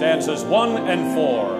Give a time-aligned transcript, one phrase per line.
[0.00, 1.59] stanzas one and four.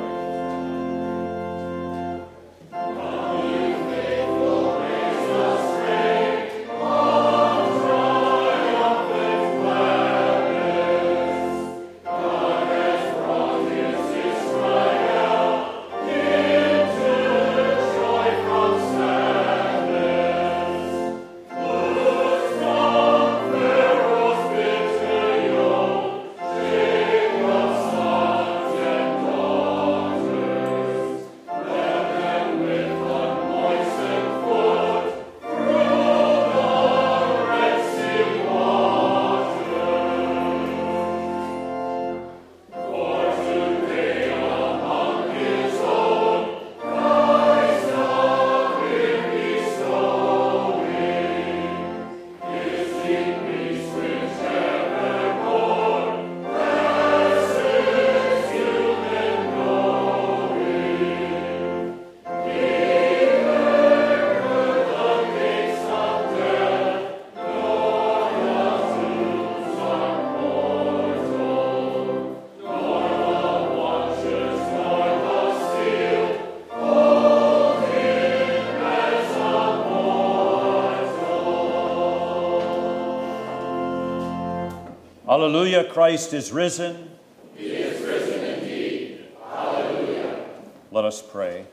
[85.40, 87.12] Hallelujah, Christ is risen.
[87.56, 89.24] He is risen indeed.
[89.42, 90.44] Hallelujah.
[90.92, 91.64] Let us pray.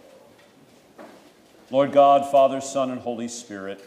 [1.69, 3.83] Lord God, Father, Son, and Holy Spirit,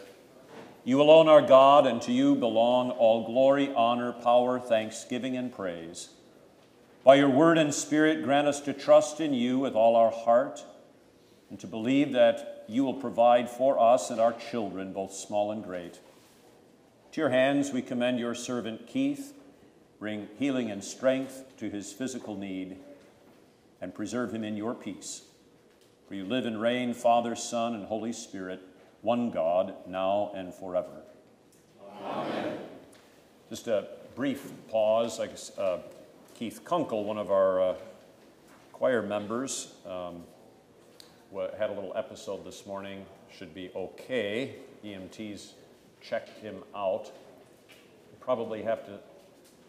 [0.83, 6.09] you alone are God, and to you belong all glory, honor, power, thanksgiving, and praise.
[7.03, 10.63] By your word and spirit, grant us to trust in you with all our heart
[11.49, 15.63] and to believe that you will provide for us and our children, both small and
[15.63, 15.99] great.
[17.13, 19.33] To your hands we commend your servant Keith
[20.01, 22.77] Bring healing and strength to his physical need
[23.79, 25.21] and preserve him in your peace.
[26.07, 28.63] For you live and reign, Father, Son, and Holy Spirit,
[29.03, 31.03] one God, now and forever.
[32.03, 32.57] Amen.
[33.47, 35.19] Just a brief pause.
[35.19, 35.81] I guess, uh,
[36.33, 37.75] Keith Kunkel, one of our uh,
[38.73, 40.23] choir members, um,
[41.59, 43.05] had a little episode this morning.
[43.31, 44.55] Should be okay.
[44.83, 45.51] EMTs
[46.01, 47.11] checked him out.
[48.19, 48.97] Probably have to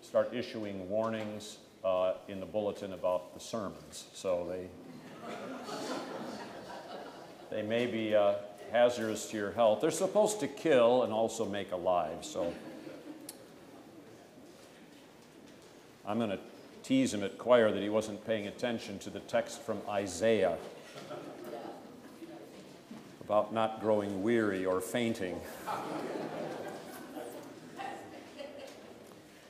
[0.03, 4.05] start issuing warnings uh, in the bulletin about the sermons.
[4.13, 4.69] So they,
[7.51, 8.35] they may be uh,
[8.71, 9.81] hazardous to your health.
[9.81, 12.25] They're supposed to kill and also make alive.
[12.25, 12.53] So
[16.07, 16.41] I'm going to
[16.83, 20.57] tease him at choir that he wasn't paying attention to the text from Isaiah
[23.25, 25.41] about not growing weary or fainting.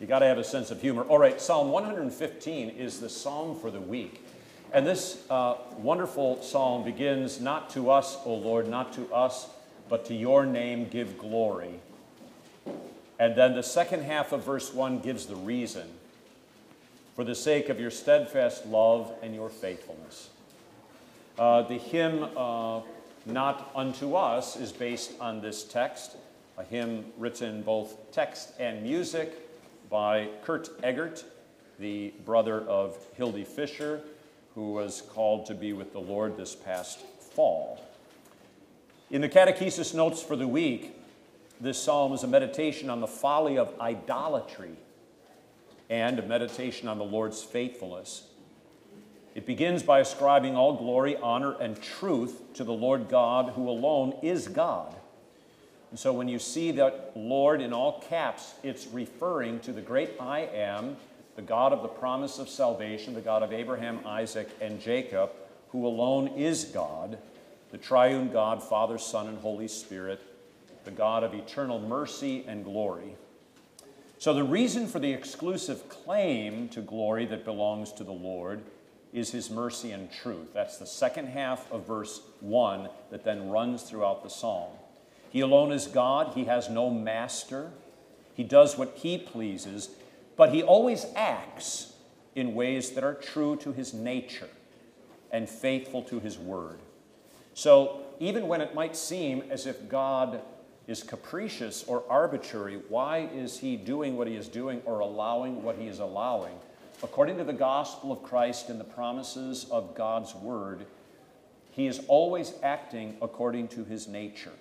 [0.02, 1.04] You got to have a sense of humor.
[1.04, 4.26] All right, Psalm 115 is the psalm for the week.
[4.72, 9.48] And this uh, wonderful psalm begins Not to us, O Lord, not to us,
[9.88, 11.78] but to your name give glory.
[13.20, 15.86] And then the second half of verse 1 gives the reason
[17.14, 20.30] for the sake of your steadfast love and your faithfulness.
[21.38, 22.80] Uh, the hymn, uh,
[23.24, 26.16] Not Unto Us, is based on this text,
[26.58, 29.50] a hymn written both text and music
[29.92, 31.22] by Kurt Eggert,
[31.78, 34.00] the brother of Hildy Fisher,
[34.54, 37.78] who was called to be with the Lord this past fall.
[39.10, 40.98] In the catechesis notes for the week,
[41.60, 44.76] this psalm is a meditation on the folly of idolatry
[45.90, 48.28] and a meditation on the Lord's faithfulness.
[49.34, 54.14] It begins by ascribing all glory, honor, and truth to the Lord God, who alone
[54.22, 54.96] is God.
[55.92, 60.12] And so when you see that Lord in all caps, it's referring to the great
[60.18, 60.96] I am,
[61.36, 65.32] the God of the promise of salvation, the God of Abraham, Isaac, and Jacob,
[65.68, 67.18] who alone is God,
[67.72, 70.22] the triune God, Father, Son, and Holy Spirit,
[70.84, 73.14] the God of eternal mercy and glory.
[74.16, 78.62] So, the reason for the exclusive claim to glory that belongs to the Lord
[79.12, 80.54] is his mercy and truth.
[80.54, 84.70] That's the second half of verse 1 that then runs throughout the psalm.
[85.32, 86.34] He alone is God.
[86.34, 87.70] He has no master.
[88.34, 89.88] He does what he pleases,
[90.36, 91.94] but he always acts
[92.34, 94.48] in ways that are true to his nature
[95.30, 96.78] and faithful to his word.
[97.54, 100.42] So, even when it might seem as if God
[100.86, 105.76] is capricious or arbitrary, why is he doing what he is doing or allowing what
[105.76, 106.54] he is allowing?
[107.02, 110.86] According to the gospel of Christ and the promises of God's word,
[111.70, 114.52] he is always acting according to his nature.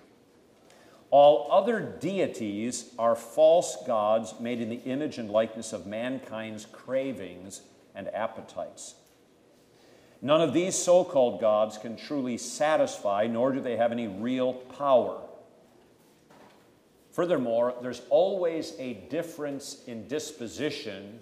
[1.12, 7.60] All other deities are false gods made in the image and likeness of mankind's cravings
[7.94, 8.94] and appetites.
[10.22, 14.54] None of these so called gods can truly satisfy, nor do they have any real
[14.54, 15.20] power.
[17.10, 21.20] Furthermore, there's always a difference in disposition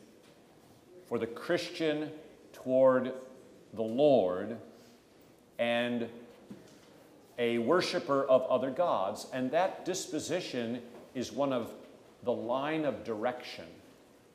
[1.08, 2.12] for the Christian
[2.52, 3.12] toward
[3.74, 4.56] the Lord
[5.58, 6.08] and
[7.40, 9.26] a worshiper of other gods.
[9.32, 10.82] And that disposition
[11.14, 11.72] is one of
[12.22, 13.64] the line of direction.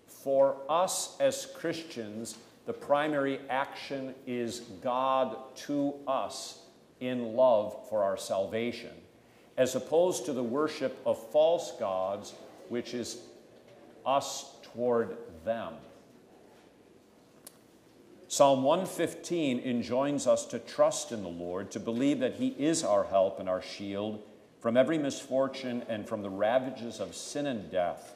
[0.07, 2.35] For us as Christians,
[2.65, 6.59] the primary action is God to us
[6.99, 8.91] in love for our salvation,
[9.55, 12.33] as opposed to the worship of false gods,
[12.69, 13.19] which is
[14.03, 15.73] us toward them.
[18.27, 23.05] Psalm 115 enjoins us to trust in the Lord, to believe that He is our
[23.05, 24.21] help and our shield
[24.59, 28.15] from every misfortune and from the ravages of sin and death.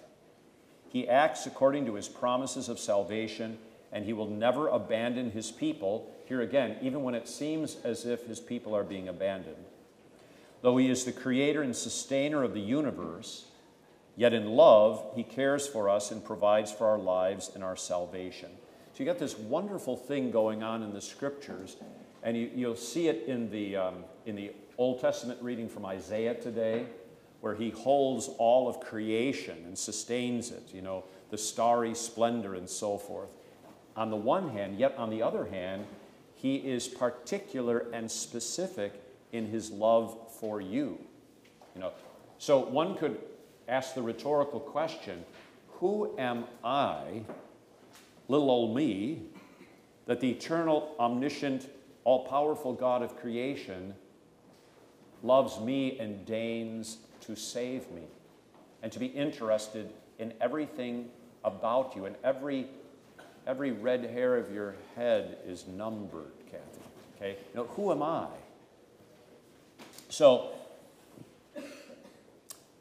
[0.89, 3.59] He acts according to His promises of salvation
[3.91, 6.11] and he will never abandon his people.
[6.25, 9.65] Here again, even when it seems as if his people are being abandoned.
[10.61, 13.45] Though he is the creator and sustainer of the universe,
[14.15, 18.51] yet in love, he cares for us and provides for our lives and our salvation.
[18.99, 21.77] So you got this wonderful thing going on in the scriptures,
[22.21, 26.33] and you, will see it in the, um, in the Old Testament reading from Isaiah
[26.33, 26.85] today,
[27.39, 32.69] where he holds all of creation and sustains it, you know, the starry splendor and
[32.69, 33.29] so forth
[33.95, 35.85] on the one hand, yet on the other hand,
[36.35, 39.01] he is particular and specific
[39.31, 40.99] in his love for you.
[41.73, 41.93] You know,
[42.37, 43.17] so one could
[43.69, 45.23] ask the rhetorical question,
[45.79, 47.23] who am I,
[48.29, 49.23] little old me,
[50.05, 51.69] that the eternal, omniscient,
[52.05, 53.93] all-powerful God of creation
[55.21, 58.03] loves me and deigns to save me
[58.81, 61.09] and to be interested in everything
[61.43, 62.69] about you and every
[63.47, 66.81] Every red hair of your head is numbered, Kathy.
[67.15, 67.37] Okay?
[67.55, 68.27] Now, who am I?
[70.09, 70.51] So,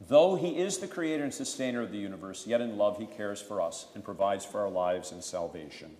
[0.09, 3.41] though he is the creator and sustainer of the universe, yet in love he cares
[3.41, 5.91] for us and provides for our lives and salvation.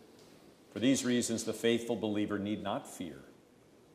[0.73, 3.21] For these reasons, the faithful believer need not fear.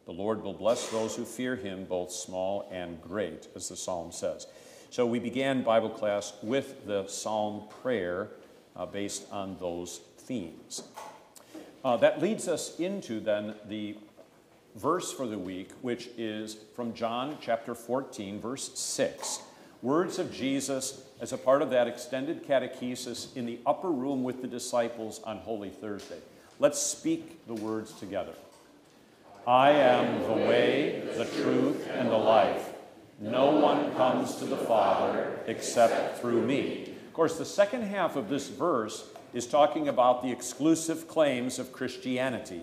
[0.06, 4.12] The Lord will bless those who fear him, both small and great, as the psalm
[4.12, 4.48] says.
[4.90, 8.30] So we began Bible class with the psalm prayer
[8.76, 10.84] uh, based on those themes.
[11.84, 13.98] Uh, that leads us into then the
[14.76, 19.40] verse for the week, which is from John chapter 14, verse 6.
[19.84, 24.42] Words of Jesus as a part of that extended catechesis in the upper room with
[24.42, 26.20] the disciples on Holy Thursday.
[26.58, 28.32] Let's speak the words together.
[29.46, 32.72] I am the way, the truth, and the life.
[33.20, 36.94] No one comes to the Father except through me.
[37.06, 41.74] Of course, the second half of this verse is talking about the exclusive claims of
[41.74, 42.62] Christianity.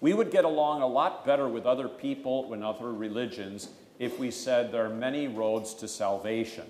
[0.00, 3.68] We would get along a lot better with other people and other religions
[4.02, 6.64] if we said there are many roads to salvation.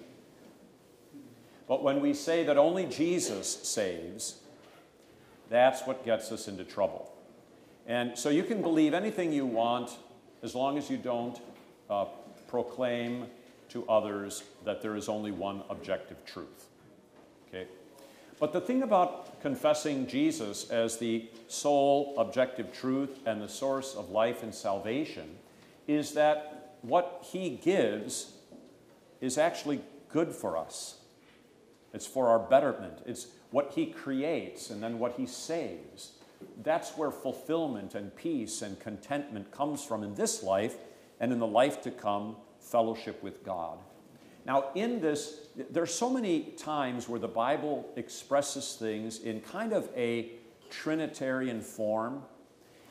[1.66, 4.40] But when we say that only Jesus saves,
[5.48, 7.10] that's what gets us into trouble.
[7.86, 9.96] And so you can believe anything you want
[10.42, 11.40] as long as you don't
[11.88, 12.04] uh,
[12.48, 13.24] proclaim
[13.70, 16.66] to others that there is only one objective truth.
[17.48, 17.66] Okay?
[18.40, 24.10] But the thing about confessing Jesus as the sole objective truth and the source of
[24.10, 25.38] life and salvation
[25.88, 26.51] is that
[26.82, 28.32] what he gives
[29.20, 30.98] is actually good for us.
[31.94, 32.98] It's for our betterment.
[33.06, 36.12] It's what he creates and then what he saves.
[36.62, 40.76] That's where fulfillment and peace and contentment comes from in this life
[41.20, 43.78] and in the life to come, fellowship with God.
[44.44, 49.88] Now, in this, there's so many times where the Bible expresses things in kind of
[49.96, 50.32] a
[50.68, 52.22] Trinitarian form.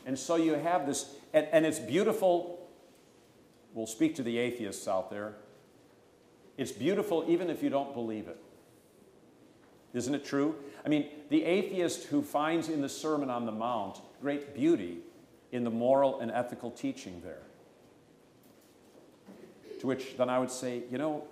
[0.06, 2.61] And so you have this, and, and it's beautiful.
[3.74, 5.36] We'll speak to the atheists out there.
[6.58, 8.38] It's beautiful even if you don't believe it.
[9.94, 10.56] Isn't it true?
[10.86, 15.00] I mean, the atheist who finds in the Sermon on the Mount great beauty
[15.52, 17.42] in the moral and ethical teaching there.
[19.80, 21.24] To which then I would say, you know,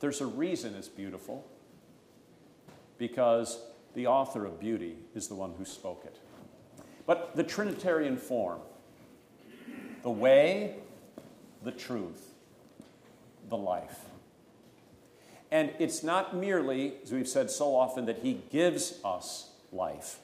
[0.00, 1.46] there's a reason it's beautiful
[2.98, 3.58] because
[3.94, 6.18] the author of beauty is the one who spoke it.
[7.06, 8.60] But the Trinitarian form
[10.02, 10.76] the way,
[11.64, 12.30] the truth,
[13.48, 13.98] the life.
[15.50, 20.18] And it's not merely, as we've said so often, that He gives us life,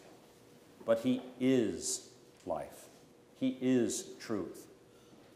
[0.87, 2.09] but He is
[2.47, 2.87] life.
[3.39, 4.67] He is truth.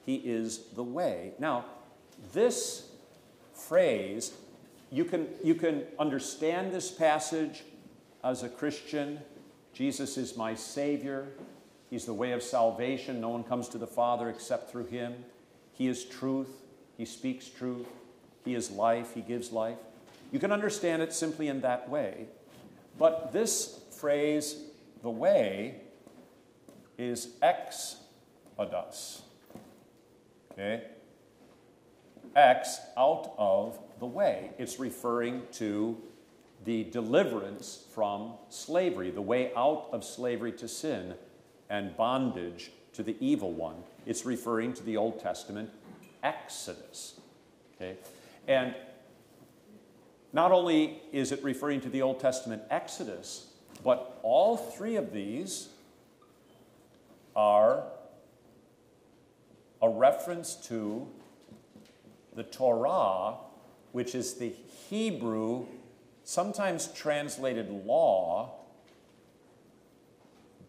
[0.05, 1.33] He is the way.
[1.39, 1.67] Now,
[2.33, 2.89] this
[3.55, 4.33] phrase,
[4.91, 7.63] you can, you can understand this passage
[8.25, 9.21] as a Christian
[9.73, 11.29] Jesus is my Savior.
[11.89, 13.21] He's the way of salvation.
[13.21, 15.25] No one comes to the Father except through Him.
[15.73, 16.51] He is truth.
[16.97, 17.87] He speaks truth.
[18.45, 19.15] He is life.
[19.15, 19.79] He gives life.
[20.31, 22.27] You can understand it simply in that way.
[22.99, 24.57] But this phrase,
[25.03, 25.81] the way,
[26.99, 29.23] is exodus.
[30.53, 30.85] Okay?
[32.37, 34.51] X out of the way.
[34.59, 35.97] It's referring to
[36.65, 41.15] the deliverance from slavery, the way out of slavery to sin
[41.69, 43.83] and bondage to the evil one.
[44.07, 45.71] It's referring to the Old Testament
[46.23, 47.21] Exodus.
[47.77, 47.97] Okay?
[48.49, 48.75] And
[50.33, 53.49] not only is it referring to the Old Testament Exodus,
[53.85, 55.69] but all three of these
[57.35, 57.85] are
[59.81, 61.07] a reference to
[62.35, 63.35] the Torah,
[63.93, 64.55] which is the
[64.89, 65.67] Hebrew,
[66.25, 68.62] sometimes translated law,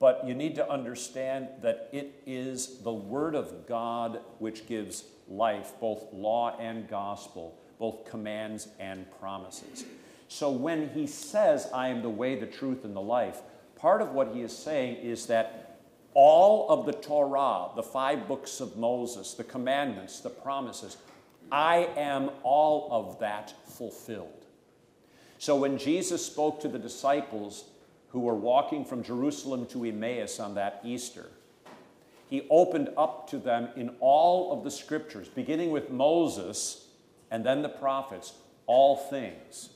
[0.03, 5.71] but you need to understand that it is the Word of God which gives life,
[5.79, 9.85] both law and gospel, both commands and promises.
[10.27, 13.39] So when he says, I am the way, the truth, and the life,
[13.77, 15.79] part of what he is saying is that
[16.13, 20.97] all of the Torah, the five books of Moses, the commandments, the promises,
[21.49, 24.47] I am all of that fulfilled.
[25.37, 27.63] So when Jesus spoke to the disciples
[28.13, 31.29] who were walking from Jerusalem to Emmaus on that Easter,
[32.29, 36.87] he opened up to them in all of the scriptures, beginning with Moses
[37.29, 38.33] and then the prophets,
[38.67, 39.69] all things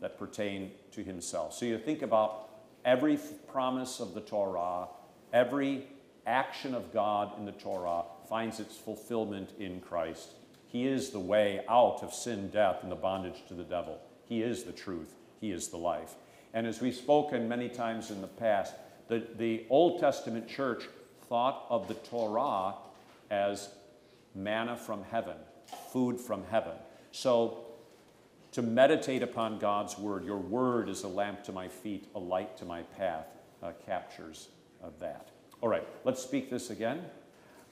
[0.00, 1.54] that pertain to himself.
[1.54, 2.48] So you think about
[2.84, 3.18] every
[3.52, 4.88] promise of the Torah,
[5.32, 5.86] every
[6.26, 10.30] action of God in the Torah finds its fulfillment in Christ.
[10.66, 14.00] He is the way out of sin, death, and the bondage to the devil.
[14.24, 15.14] He is the truth.
[15.40, 16.14] He is the life.
[16.52, 18.74] And as we've spoken many times in the past,
[19.08, 20.84] the, the Old Testament church
[21.28, 22.74] thought of the Torah
[23.30, 23.68] as
[24.34, 25.36] manna from heaven,
[25.92, 26.74] food from heaven.
[27.12, 27.66] So
[28.52, 32.56] to meditate upon God's word, your word is a lamp to my feet, a light
[32.58, 33.26] to my path,
[33.62, 34.48] uh, captures
[34.82, 35.28] of that.
[35.60, 37.04] All right, let's speak this again.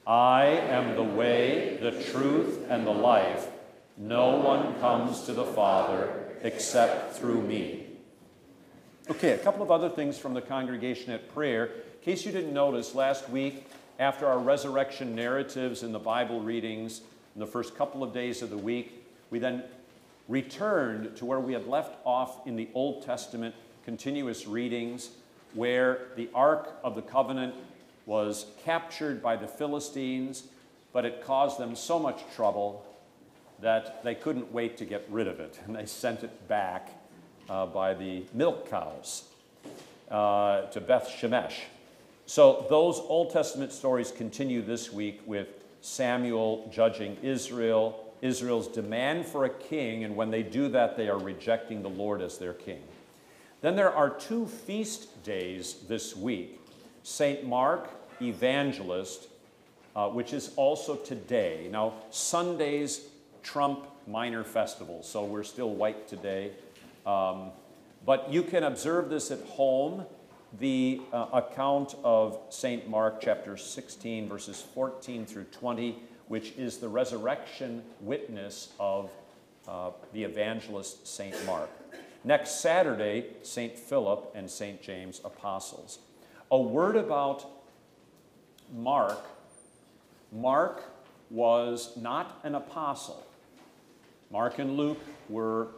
[0.07, 3.49] I am the way, the truth, and the life.
[3.97, 7.88] No one comes to the Father except through me.
[9.11, 11.65] Okay, a couple of other things from the congregation at prayer.
[11.65, 13.67] In case you didn't notice, last week,
[13.99, 17.01] after our resurrection narratives in the Bible readings
[17.35, 19.65] in the first couple of days of the week, we then
[20.29, 25.09] returned to where we had left off in the Old Testament continuous readings,
[25.55, 27.55] where the Ark of the Covenant
[28.05, 30.43] was captured by the Philistines,
[30.93, 32.85] but it caused them so much trouble
[33.61, 36.91] that they couldn't wait to get rid of it, and they sent it back
[37.49, 39.25] uh, by the milk cows
[40.11, 41.61] uh, to Beth Shemesh.
[42.27, 45.49] So those Old Testament stories continue this week with
[45.81, 51.19] Samuel judging Israel Israel's demand for a king, and when they do that, they are
[51.19, 52.83] rejecting the Lord as their king.
[53.61, 56.61] Then there are two feast days this week
[57.03, 57.47] St.
[57.47, 57.91] Mark,
[58.21, 59.29] Evangelist,
[59.97, 61.69] uh, which is also today.
[61.71, 63.09] Now, Sundays
[63.43, 66.53] trump minor festivals, so we're still white today.
[67.09, 67.51] Um,
[68.05, 70.05] but you can observe this at home.
[70.59, 72.89] The uh, account of St.
[72.89, 79.11] Mark, chapter 16, verses 14 through 20 which is the resurrection witness of
[79.67, 81.35] uh, the evangelist St.
[81.47, 81.71] Mark.
[82.25, 83.79] Next Saturday, St.
[83.79, 84.81] Philip and St.
[84.81, 85.99] James apostles.
[86.51, 87.47] A word about
[88.75, 89.25] Mark.
[90.33, 90.83] Mark
[91.31, 93.27] was not an apostle.
[94.31, 95.69] Mark and Luke were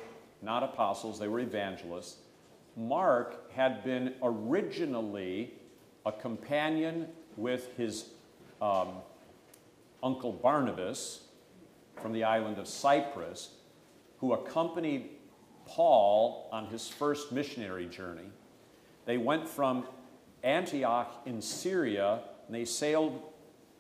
[0.42, 2.16] not apostles, they were evangelists.
[2.76, 5.54] Mark had been originally
[6.06, 7.06] a companion
[7.37, 8.11] with his
[8.62, 8.88] um,
[10.02, 11.25] uncle Barnabas
[12.00, 13.50] from the island of Cyprus,
[14.18, 15.11] who accompanied
[15.66, 18.30] Paul on his first missionary journey.
[19.04, 19.85] They went from
[20.42, 23.23] Antioch in Syria and they sailed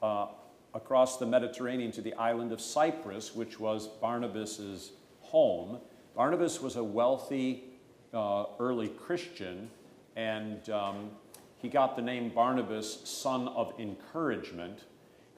[0.02, 0.28] uh,
[0.74, 5.78] across the Mediterranean to the island of Cyprus, which was Barnabas's home.
[6.20, 7.64] Barnabas was a wealthy
[8.12, 9.70] uh, early Christian,
[10.16, 11.12] and um,
[11.56, 14.80] he got the name Barnabas, son of encouragement,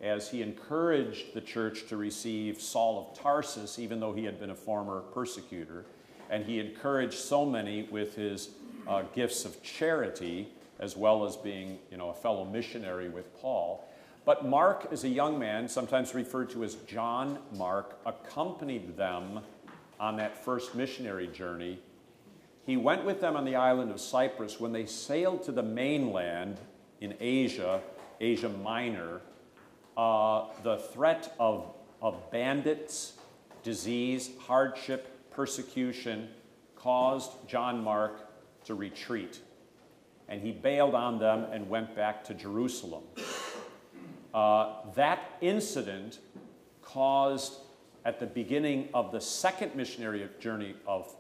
[0.01, 4.51] as he encouraged the church to receive Saul of Tarsus, even though he had been
[4.51, 5.85] a former persecutor.
[6.31, 8.49] And he encouraged so many with his
[8.89, 10.49] uh, gifts of charity,
[10.81, 13.89] as well as being you know, a fellow missionary with Paul.
[14.25, 19.43] But Mark, as a young man, sometimes referred to as John Mark, accompanied them
[20.02, 21.78] on that first missionary journey
[22.64, 24.61] he went with them on the island of Cyprus.
[24.61, 26.59] When they sailed to the mainland
[27.00, 27.80] in Asia,
[28.21, 29.21] Asia Minor,
[29.97, 33.14] uh, the threat of, of bandits,
[33.64, 36.28] disease, hardship, persecution
[36.76, 38.28] caused John Mark
[38.64, 39.40] to retreat.
[40.28, 43.02] And he bailed on them and went back to Jerusalem.
[44.32, 46.21] Uh, that incident
[46.80, 47.54] caused,
[48.04, 51.14] at the beginning of the second missionary journey of,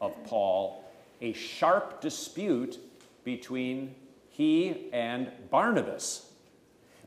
[0.00, 0.84] of Paul,
[1.20, 2.78] a sharp dispute
[3.24, 3.94] between
[4.28, 6.30] he and Barnabas.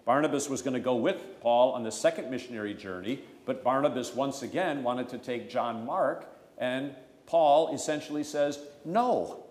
[0.05, 4.41] Barnabas was going to go with Paul on the second missionary journey, but Barnabas once
[4.41, 6.95] again wanted to take John Mark, and
[7.27, 9.45] Paul essentially says, No,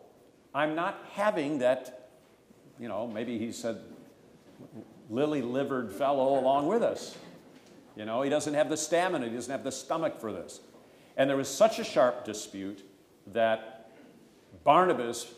[0.54, 2.10] I'm not having that,
[2.78, 3.80] you know, maybe he said,
[5.08, 7.16] lily livered fellow along with us.
[8.00, 10.60] You know, he doesn't have the stamina, he doesn't have the stomach for this.
[11.18, 12.82] And there was such a sharp dispute
[13.26, 13.92] that
[14.64, 15.30] Barnabas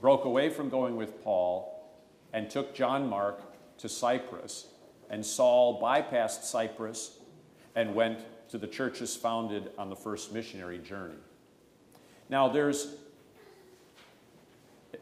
[0.00, 1.92] broke away from going with Paul
[2.32, 3.42] and took John Mark
[3.76, 4.68] to Cyprus.
[5.10, 7.18] And Saul bypassed Cyprus
[7.76, 11.20] and went to the churches founded on the first missionary journey.
[12.30, 12.94] Now, there's,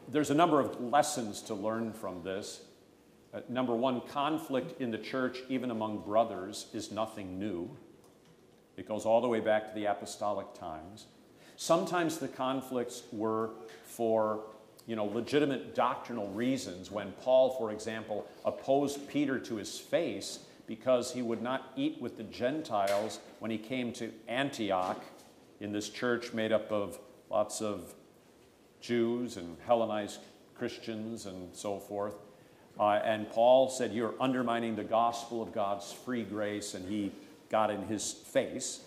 [0.09, 2.59] there's a number of lessons to learn from this.
[3.33, 7.69] Uh, number one, conflict in the church, even among brothers, is nothing new.
[8.75, 11.05] It goes all the way back to the apostolic times.
[11.57, 13.51] Sometimes the conflicts were
[13.83, 14.45] for
[14.87, 16.89] you know, legitimate doctrinal reasons.
[16.89, 22.17] When Paul, for example, opposed Peter to his face because he would not eat with
[22.17, 25.03] the Gentiles when he came to Antioch
[25.59, 26.97] in this church made up of
[27.29, 27.93] lots of
[28.81, 30.21] Jews and Hellenized
[30.55, 32.15] Christians and so forth.
[32.79, 37.11] Uh, and Paul said, You're undermining the gospel of God's free grace, and he
[37.49, 38.81] got in his face.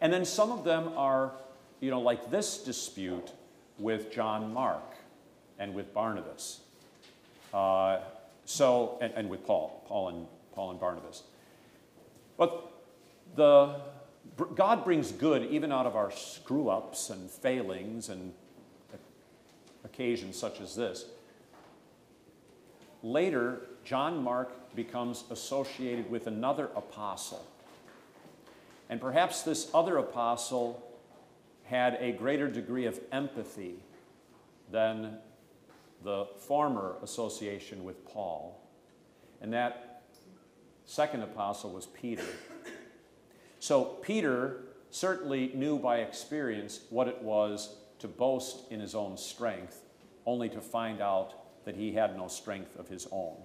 [0.00, 1.32] And then some of them are,
[1.80, 3.32] you know, like this dispute
[3.78, 4.94] with John Mark
[5.58, 6.60] and with Barnabas.
[7.52, 7.98] Uh,
[8.44, 11.22] so, and, and, with Paul, Paul and, Paul and Barnabas.
[12.36, 12.70] But
[13.34, 13.80] the,
[14.54, 18.32] God brings good even out of our screw ups and failings and
[19.84, 21.06] occasions such as this.
[23.06, 27.46] Later, John Mark becomes associated with another apostle.
[28.90, 30.82] And perhaps this other apostle
[31.66, 33.76] had a greater degree of empathy
[34.72, 35.18] than
[36.02, 38.60] the former association with Paul.
[39.40, 40.02] And that
[40.84, 42.26] second apostle was Peter.
[43.60, 49.84] So Peter certainly knew by experience what it was to boast in his own strength,
[50.26, 53.36] only to find out that he had no strength of his own.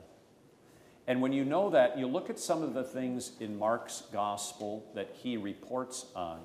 [1.08, 4.86] And when you know that, you look at some of the things in Mark's gospel
[4.96, 6.40] that he reports on,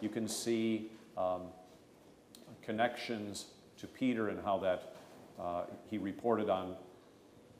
[0.00, 1.42] you can see um,
[2.62, 3.46] connections
[3.78, 4.96] to Peter and how that
[5.38, 6.74] uh, he reported on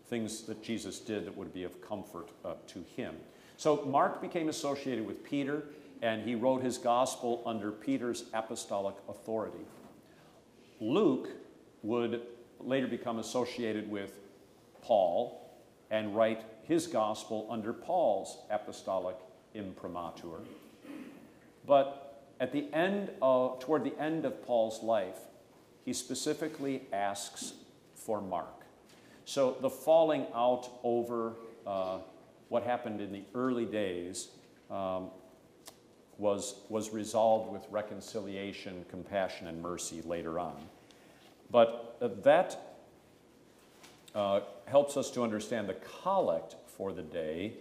[0.09, 3.15] things that Jesus did that would be of comfort uh, to him.
[3.57, 5.65] So Mark became associated with Peter,
[6.03, 9.65] and he wrote his gospel under Peter's apostolic authority.
[10.81, 11.29] Luke
[11.83, 12.23] would
[12.65, 14.13] later become associated with
[14.83, 15.51] Paul
[15.91, 19.17] and write his gospel under Paul's apostolic
[19.55, 20.41] imprimatur.
[21.67, 25.19] But at the end of, toward the end of Paul's life,
[25.85, 27.55] he specifically asks
[27.95, 28.65] for Mark.
[29.25, 31.35] So the falling out over
[31.67, 31.99] uh,
[32.49, 34.29] what happened in the early days
[34.71, 35.11] um,
[36.19, 40.57] was, was resolved with reconciliation, compassion, and mercy later on.
[41.51, 42.71] But uh, that
[44.15, 47.55] uh, helps us to understand the collect for the day.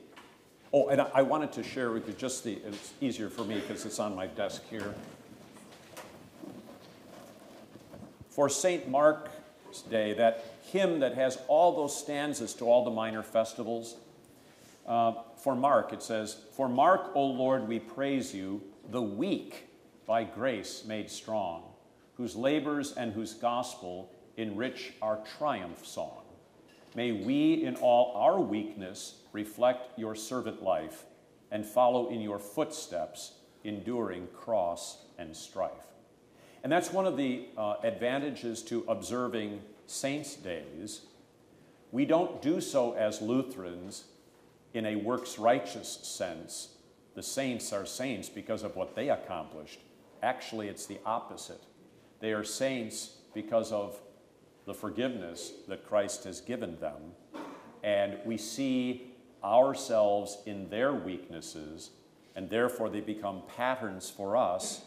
[0.71, 3.85] Oh, and I, wanted to share with you just the, it's easier for me because
[3.85, 4.93] it's on my desk here.
[8.29, 8.87] For St.
[8.87, 13.95] Mark's Day, that hymn that has all those stanzas to all the minor festivals,
[14.85, 19.67] uh, for Mark, it says, For Mark, O Lord, we praise you, the weak
[20.05, 21.68] by grace made strong
[22.19, 26.21] whose labors and whose gospel enrich our triumph song.
[26.93, 31.05] May we, in all our weakness, reflect your servant life
[31.49, 35.71] and follow in your footsteps, enduring cross and strife.
[36.61, 41.03] And that's one of the uh, advantages to observing saints' days.
[41.93, 44.03] We don't do so as Lutherans
[44.73, 46.75] in a works righteous sense.
[47.15, 49.79] The saints are saints because of what they accomplished.
[50.21, 51.61] Actually, it's the opposite.
[52.19, 53.99] They are saints because of
[54.65, 57.13] the forgiveness that Christ has given them.
[57.83, 61.91] And we see ourselves in their weaknesses,
[62.35, 64.81] and therefore they become patterns for us,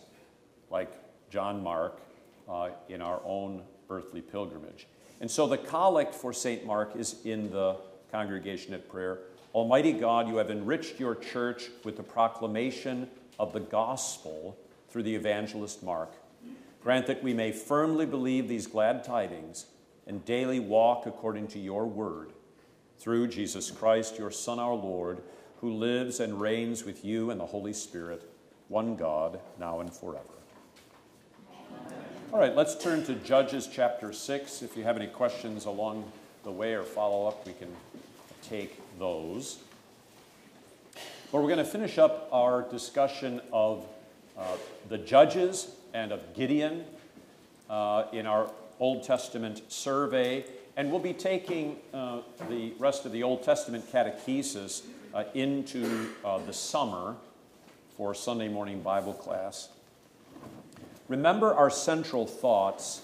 [0.71, 0.93] like
[1.31, 2.01] John Mark
[2.49, 4.87] uh, in our own earthly pilgrimage.
[5.21, 6.67] And so the collect for St.
[6.67, 7.77] Mark is in the
[8.11, 9.21] congregation at prayer.
[9.55, 14.59] Almighty God, you have enriched your church with the proclamation of the gospel
[14.91, 16.13] through the evangelist Mark.
[16.83, 19.67] Grant that we may firmly believe these glad tidings
[20.07, 22.33] and daily walk according to your word.
[22.99, 25.23] Through Jesus Christ, your Son, our Lord,
[25.61, 28.29] who lives and reigns with you and the Holy Spirit,
[28.69, 30.25] one God, now and forever.
[32.33, 34.63] All right, let's turn to Judges chapter 6.
[34.63, 36.11] If you have any questions along
[36.43, 37.69] the way or follow up, we can
[38.43, 39.59] take those.
[41.31, 43.87] But we're going to finish up our discussion of
[44.37, 44.57] uh,
[44.89, 46.85] the Judges and of Gideon
[47.69, 48.51] uh, in our
[48.81, 50.45] Old Testament survey.
[50.77, 56.39] And we'll be taking uh, the rest of the Old Testament catechesis uh, into uh,
[56.39, 57.17] the summer
[57.97, 59.69] for Sunday morning Bible class.
[61.09, 63.03] Remember our central thoughts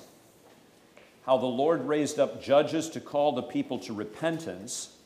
[1.27, 4.97] how the Lord raised up judges to call the people to repentance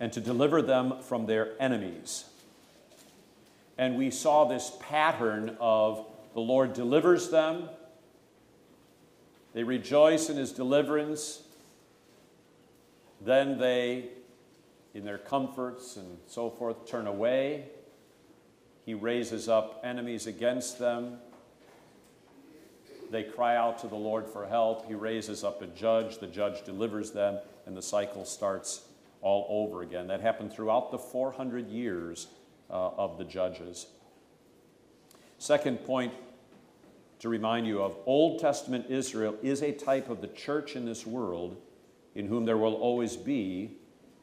[0.00, 2.24] and to deliver them from their enemies.
[3.78, 7.68] And we saw this pattern of the Lord delivers them,
[9.52, 11.42] they rejoice in his deliverance,
[13.20, 14.10] then they,
[14.94, 17.66] in their comforts and so forth, turn away.
[18.86, 21.18] He raises up enemies against them.
[23.10, 24.86] They cry out to the Lord for help.
[24.86, 26.18] He raises up a judge.
[26.18, 28.82] The judge delivers them, and the cycle starts
[29.20, 30.06] all over again.
[30.06, 32.28] That happened throughout the 400 years
[32.70, 33.86] uh, of the judges.
[35.40, 36.12] Second point
[37.18, 41.06] to remind you of Old Testament Israel is a type of the church in this
[41.06, 41.56] world
[42.14, 43.78] in whom there will always be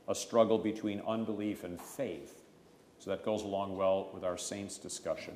[0.08, 2.44] a struggle between unbelief and faith.
[3.00, 5.34] So that goes along well with our saints discussion.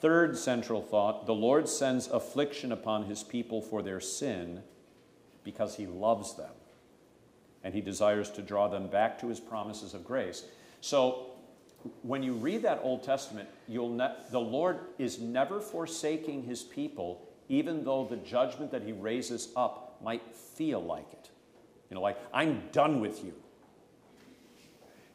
[0.00, 4.62] Third central thought the Lord sends affliction upon his people for their sin
[5.42, 6.52] because he loves them
[7.64, 10.44] and he desires to draw them back to his promises of grace.
[10.80, 11.33] So
[12.02, 17.28] when you read that Old Testament, you'll ne- the Lord is never forsaking his people,
[17.48, 21.30] even though the judgment that he raises up might feel like it.
[21.90, 23.34] You know, like, I'm done with you.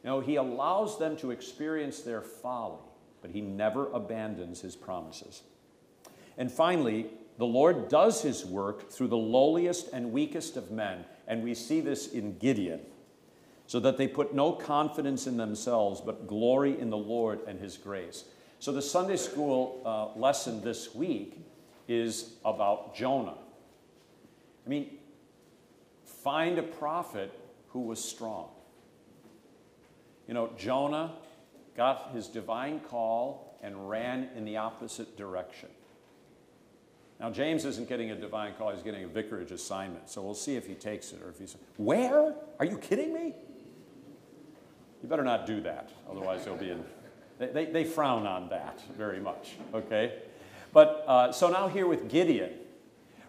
[0.02, 2.78] You know, he allows them to experience their folly,
[3.20, 5.42] but he never abandons his promises.
[6.38, 7.06] And finally,
[7.36, 11.80] the Lord does his work through the lowliest and weakest of men, and we see
[11.80, 12.80] this in Gideon
[13.70, 17.76] so that they put no confidence in themselves, but glory in the Lord and His
[17.76, 18.24] grace.
[18.58, 21.38] So, the Sunday school uh, lesson this week
[21.86, 23.36] is about Jonah.
[24.66, 24.98] I mean,
[26.04, 27.32] find a prophet
[27.68, 28.48] who was strong.
[30.26, 31.12] You know, Jonah
[31.76, 35.68] got his divine call and ran in the opposite direction.
[37.20, 40.10] Now, James isn't getting a divine call, he's getting a vicarage assignment.
[40.10, 41.56] So we'll see if he takes it or if he's.
[41.76, 42.34] Where?
[42.58, 43.36] Are you kidding me?
[45.02, 46.84] You better not do that, otherwise they'll be in.
[47.38, 50.18] They, they, they frown on that very much, okay?
[50.72, 52.52] But uh, so now here with Gideon.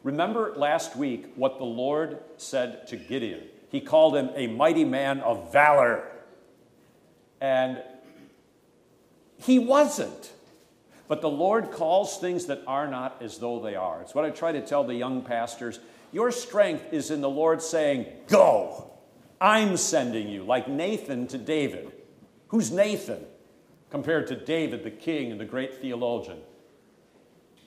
[0.04, 3.44] Remember last week what the Lord said to Gideon?
[3.70, 6.04] He called him a mighty man of valor.
[7.40, 7.82] And
[9.38, 10.32] he wasn't.
[11.08, 14.02] But the Lord calls things that are not as though they are.
[14.02, 15.80] It's what I try to tell the young pastors.
[16.12, 18.91] Your strength is in the Lord saying, Go.
[19.42, 21.92] I'm sending you, like Nathan to David.
[22.50, 23.26] Who's Nathan
[23.90, 26.38] compared to David, the king and the great theologian?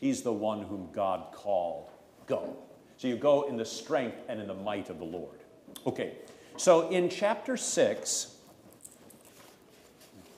[0.01, 1.91] He's the one whom God called.
[2.27, 2.57] Go.
[2.97, 5.41] So you go in the strength and in the might of the Lord.
[5.85, 6.13] Okay,
[6.57, 8.37] so in chapter 6,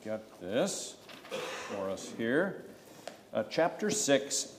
[0.02, 0.96] get this
[1.68, 2.64] for us here.
[3.34, 4.54] Uh, chapter 6,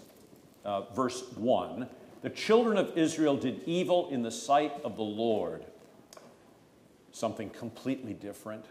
[0.63, 1.87] uh, verse 1
[2.21, 5.65] The children of Israel did evil in the sight of the Lord
[7.17, 8.65] something completely different.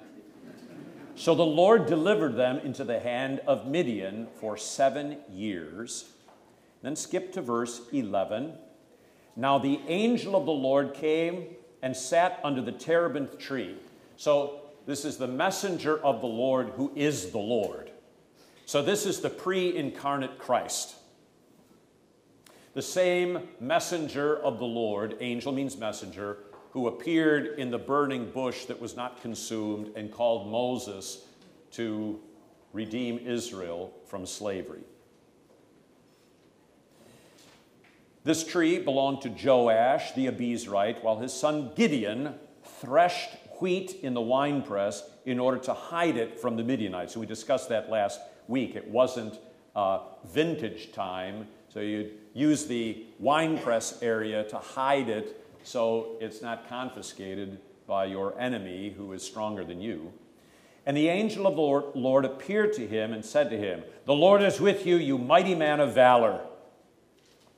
[1.15, 6.11] So the Lord delivered them into the hand of Midian for seven years.
[6.83, 8.53] Then skip to verse 11.
[9.35, 11.47] Now the angel of the Lord came
[11.83, 13.77] and sat under the terebinth tree.
[14.17, 17.91] So this is the messenger of the Lord who is the Lord.
[18.67, 20.97] So this is the pre incarnate Christ.
[22.75, 26.39] The same messenger of the Lord, angel means messenger,
[26.77, 31.25] who appeared in the burning bush that was not consumed and called Moses
[31.71, 32.21] to
[32.75, 34.83] redeem Israel from slavery.
[38.25, 44.21] This tree belonged to Joash the Abiezrite, while his son Gideon threshed wheat in the
[44.21, 47.15] winepress in order to hide it from the Midianites.
[47.15, 48.77] So we discussed that last week.
[48.77, 49.39] It wasn't
[49.75, 56.69] uh, vintage time, So you'd use the winepress area to hide it so it's not
[56.69, 60.13] confiscated by your enemy who is stronger than you.
[60.87, 64.43] And the angel of the Lord, appeared to him and said to him, The Lord
[64.43, 66.41] is with you, you mighty man of valor.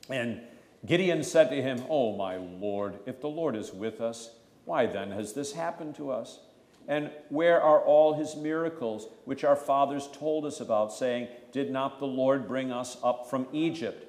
[0.09, 0.41] And
[0.83, 4.31] Gideon said to him, Oh, my Lord, if the Lord is with us,
[4.65, 6.39] why then has this happened to us?
[6.87, 11.99] And where are all his miracles which our fathers told us about, saying, Did not
[11.99, 14.08] the Lord bring us up from Egypt?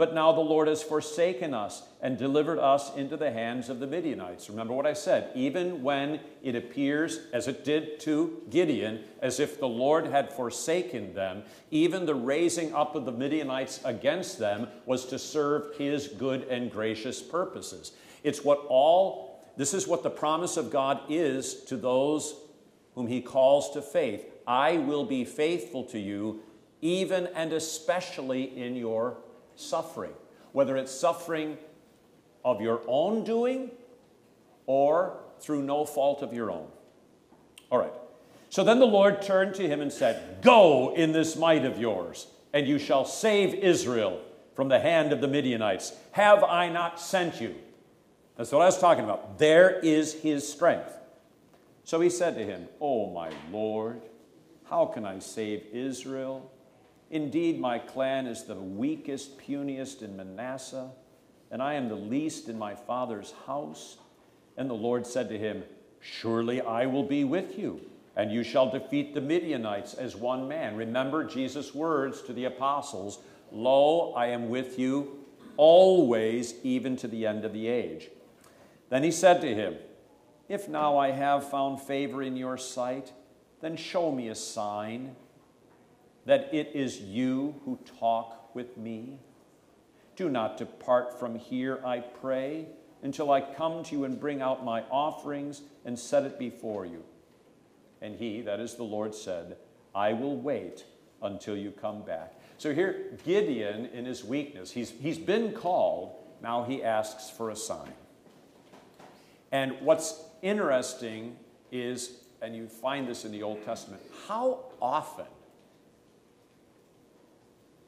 [0.00, 3.86] But now the Lord has forsaken us and delivered us into the hands of the
[3.86, 4.48] Midianites.
[4.48, 5.30] Remember what I said.
[5.34, 11.12] Even when it appears, as it did to Gideon, as if the Lord had forsaken
[11.12, 16.44] them, even the raising up of the Midianites against them was to serve his good
[16.44, 17.92] and gracious purposes.
[18.24, 22.36] It's what all, this is what the promise of God is to those
[22.94, 24.24] whom he calls to faith.
[24.46, 26.40] I will be faithful to you,
[26.80, 29.18] even and especially in your
[29.60, 30.12] suffering,
[30.52, 31.58] whether it's suffering
[32.44, 33.70] of your own doing
[34.66, 36.68] or through no fault of your own.
[37.70, 37.92] All right.
[38.48, 42.26] So then the Lord turned to him and said, Go in this might of yours,
[42.52, 44.20] and you shall save Israel
[44.54, 45.92] from the hand of the Midianites.
[46.12, 47.54] Have I not sent you?
[48.36, 49.38] That's what I was talking about.
[49.38, 50.92] There is his strength.
[51.84, 54.02] So he said to him, Oh, my Lord,
[54.68, 56.50] how can I save Israel?
[57.10, 60.90] Indeed, my clan is the weakest, puniest in Manasseh,
[61.50, 63.98] and I am the least in my father's house.
[64.56, 65.64] And the Lord said to him,
[66.00, 67.80] Surely I will be with you,
[68.14, 70.76] and you shall defeat the Midianites as one man.
[70.76, 73.18] Remember Jesus' words to the apostles
[73.52, 75.24] Lo, I am with you
[75.56, 78.08] always, even to the end of the age.
[78.88, 79.76] Then he said to him,
[80.48, 83.12] If now I have found favor in your sight,
[83.60, 85.16] then show me a sign
[86.30, 89.18] that it is you who talk with me?
[90.14, 92.66] Do not depart from here, I pray,
[93.02, 97.02] until I come to you and bring out my offerings and set it before you.
[98.00, 99.56] And he, that is the Lord, said,
[99.92, 100.84] I will wait
[101.20, 102.40] until you come back.
[102.58, 107.56] So here, Gideon, in his weakness, he's, he's been called, now he asks for a
[107.56, 107.92] sign.
[109.50, 111.34] And what's interesting
[111.72, 115.26] is, and you find this in the Old Testament, how often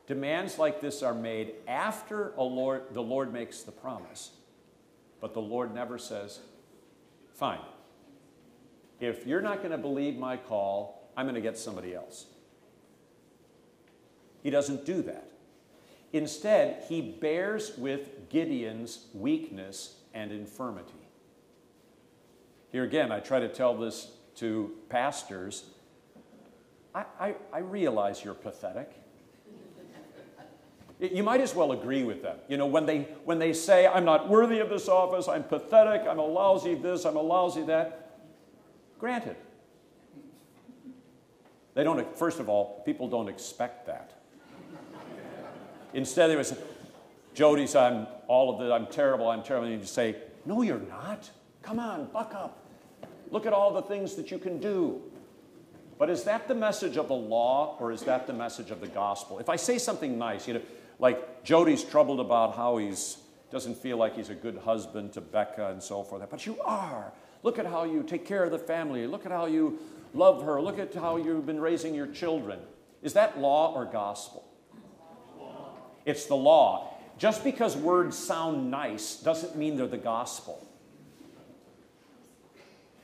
[0.07, 4.33] Demands like this are made after Lord, the Lord makes the promise,
[5.21, 6.41] but the Lord never says,
[7.35, 7.61] Fine.
[9.01, 12.27] If you're not going to believe my call, I'm going to get somebody else.
[14.43, 15.29] He doesn't do that.
[16.13, 20.93] Instead, he bears with Gideon's weakness and infirmity.
[22.71, 25.65] Here again, I try to tell this to pastors.
[26.95, 29.02] I, I, I realize you're pathetic.
[31.11, 32.37] You might as well agree with them.
[32.49, 36.03] You know, when they, when they say, I'm not worthy of this office, I'm pathetic,
[36.09, 38.21] I'm a lousy this, I'm a lousy that,
[39.01, 39.35] granted.
[41.75, 44.13] They don't, first of all, people don't expect that.
[45.93, 46.57] Instead, they would say,
[47.35, 49.67] Jody said, I'm all of this, I'm terrible, I'm terrible.
[49.67, 51.29] And you say, No, you're not.
[51.63, 52.59] Come on, buck up.
[53.31, 55.03] Look at all the things that you can do.
[55.99, 58.89] But is that the message of the law or is that the message of the
[58.89, 59.39] gospel?
[59.41, 60.63] If I say something nice, you know,
[61.03, 63.19] like Jody's troubled about how he's
[63.51, 66.27] doesn't feel like he's a good husband to Becca and so forth.
[66.31, 67.13] But you are.
[67.43, 69.07] Look at how you take care of the family.
[69.07, 69.79] Look at how you
[70.15, 70.63] love her.
[70.63, 72.61] Look at how you've been raising your children.
[73.03, 74.49] Is that law or gospel?
[76.07, 76.95] It's the law.
[77.19, 80.67] Just because words sound nice doesn't mean they're the gospel.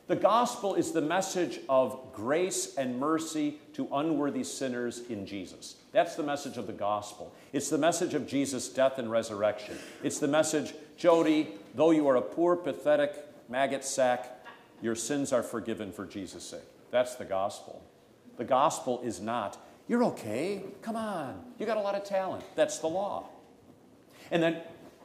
[0.08, 5.76] The gospel is the message of grace and mercy to unworthy sinners in Jesus.
[5.92, 7.34] That's the message of the gospel.
[7.52, 9.76] It's the message of Jesus' death and resurrection.
[10.02, 13.16] It's the message, Jody, though you are a poor, pathetic
[13.50, 14.46] maggot sack,
[14.80, 16.60] your sins are forgiven for Jesus' sake.
[16.90, 17.82] That's the gospel.
[18.38, 22.44] The gospel is not, you're okay, come on, you got a lot of talent.
[22.54, 23.28] That's the law.
[24.30, 24.62] And then,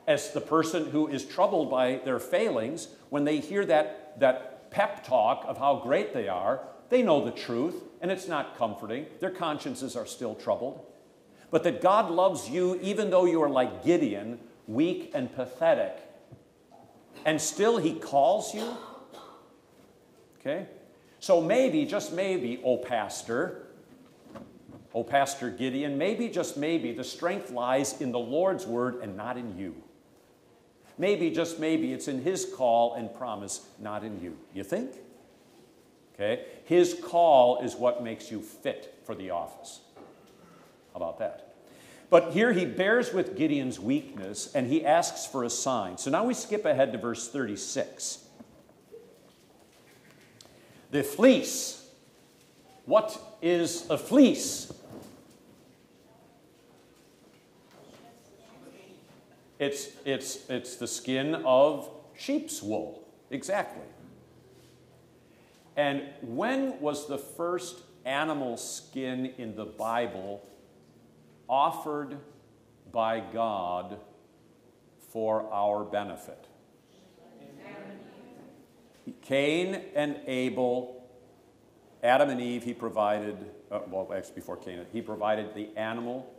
[0.08, 5.06] as the person who is troubled by their failings, when they hear that, that pep
[5.06, 6.60] talk of how great they are,
[6.90, 9.06] they know the truth, and it's not comforting.
[9.20, 10.86] Their consciences are still troubled.
[11.52, 15.98] But that God loves you even though you are like Gideon, weak and pathetic,
[17.26, 18.76] and still He calls you.
[20.40, 20.68] Okay?
[21.20, 23.68] So maybe, just maybe, oh pastor,
[24.94, 29.38] oh Pastor Gideon, maybe, just maybe, the strength lies in the Lord's word and not
[29.38, 29.76] in you.
[30.98, 34.38] Maybe, just maybe, it's in his call and promise, not in you.
[34.54, 34.92] You think?
[36.14, 36.46] Okay?
[36.66, 39.82] His call is what makes you fit for the office.
[40.94, 41.56] How about that?
[42.10, 45.98] But here he bears with Gideon's weakness and he asks for a sign.
[45.98, 48.20] So now we skip ahead to verse 36.
[50.92, 51.88] The fleece.
[52.86, 54.72] What is a fleece?
[59.64, 63.08] It's, it's, it's the skin of sheep's wool.
[63.32, 63.86] Exactly.
[65.78, 70.46] And when was the first animal skin in the Bible
[71.48, 72.18] offered
[72.92, 74.02] by God
[75.14, 76.46] for our benefit?
[79.22, 81.10] Cain and Abel,
[82.04, 83.38] Adam and Eve, he provided,
[83.72, 86.30] uh, well, actually before Cain, he provided the animal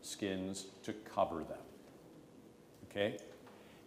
[0.00, 1.58] skins to cover them.
[2.92, 3.16] Okay?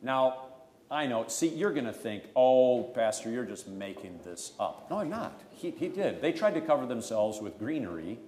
[0.02, 0.48] Now,
[0.92, 4.88] I know, see, you're going to think, oh, Pastor, you're just making this up.
[4.90, 5.42] No, I'm not.
[5.52, 6.22] He, he did.
[6.22, 8.20] They tried to cover themselves with greenery,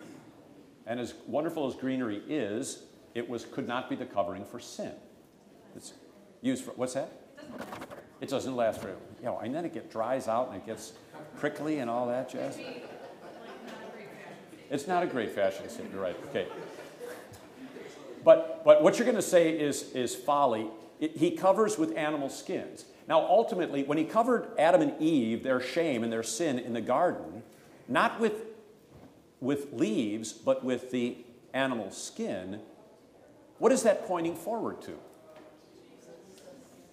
[0.86, 4.94] and as wonderful as greenery is, it was, could not be the covering for sin.
[5.76, 5.94] It's
[6.42, 7.12] used for, what's that?
[8.22, 8.98] It doesn't last forever.
[9.20, 10.94] You know, and then it get, dries out and it gets
[11.38, 12.60] prickly and all that jazz.
[14.70, 16.18] It's not a great fashion statement, you're right.
[16.30, 16.48] Okay.
[18.28, 20.68] But, but what you're going to say is, is folly.
[21.00, 22.84] It, he covers with animal skins.
[23.08, 26.82] Now, ultimately, when he covered Adam and Eve, their shame and their sin in the
[26.82, 27.42] garden,
[27.88, 28.34] not with,
[29.40, 31.16] with leaves, but with the
[31.54, 32.60] animal skin,
[33.60, 34.98] what is that pointing forward to?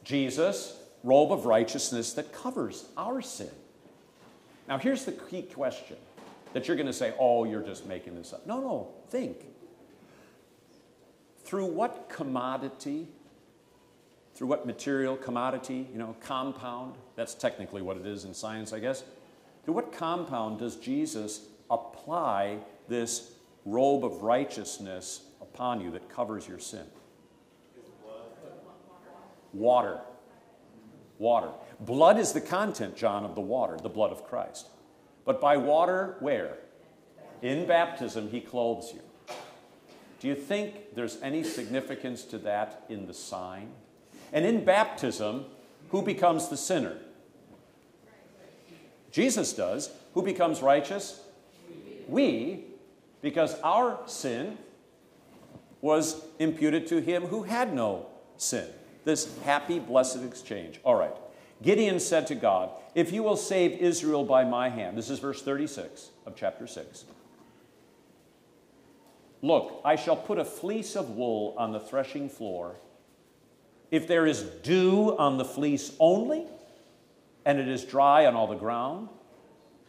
[0.05, 3.51] Jesus, robe of righteousness that covers our sin.
[4.68, 5.97] Now, here's the key question
[6.53, 8.47] that you're going to say, oh, you're just making this up.
[8.47, 9.38] No, no, think.
[11.45, 13.09] Through what commodity,
[14.35, 18.81] through what material, commodity, you know, compound, that's technically what it is in science, I
[18.81, 19.05] guess.
[19.65, 23.33] Through what compound does Jesus apply this
[23.65, 26.87] robe of righteousness upon you that covers your sin?
[29.53, 30.01] Water.
[31.19, 31.51] Water.
[31.81, 34.69] Blood is the content, John, of the water, the blood of Christ.
[35.25, 36.59] But by water, where?
[37.41, 39.01] In baptism, he clothes you.
[40.25, 43.69] Do you think there's any significance to that in the sign?
[44.33, 45.45] And in baptism,
[45.91, 46.97] who becomes the sinner?
[49.13, 49.91] Jesus does.
[50.15, 51.21] Who becomes righteous?
[52.09, 52.65] We,
[53.21, 54.57] because our sin
[55.83, 58.07] was imputed to him who had no
[58.39, 58.67] sin.
[59.05, 60.81] This happy, blessed exchange.
[60.85, 61.15] All right.
[61.61, 65.43] Gideon said to God, If you will save Israel by my hand, this is verse
[65.43, 67.05] 36 of chapter 6.
[69.45, 72.77] Look, I shall put a fleece of wool on the threshing floor.
[73.91, 76.47] If there is dew on the fleece only,
[77.45, 79.11] and it is dry on all the ground,